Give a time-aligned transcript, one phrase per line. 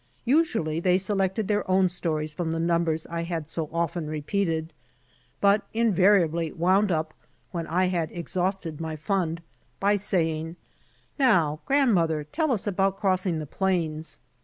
[0.25, 4.73] Usually they selected their own stories from the numbers I had so often repeated,
[5.39, 7.13] but invariably wound up,
[7.51, 9.43] when I had exhausted my fund,
[9.79, 10.55] by saying,
[11.19, 14.17] "Now, grandmother, tell us about crossing the plains."